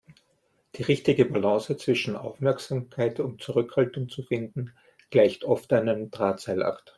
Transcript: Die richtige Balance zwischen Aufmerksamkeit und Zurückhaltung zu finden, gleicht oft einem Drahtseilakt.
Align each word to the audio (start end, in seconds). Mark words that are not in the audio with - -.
Die 0.77 0.81
richtige 0.81 1.25
Balance 1.25 1.77
zwischen 1.77 2.15
Aufmerksamkeit 2.15 3.19
und 3.19 3.39
Zurückhaltung 3.43 4.09
zu 4.09 4.23
finden, 4.23 4.73
gleicht 5.11 5.43
oft 5.43 5.71
einem 5.73 6.09
Drahtseilakt. 6.09 6.89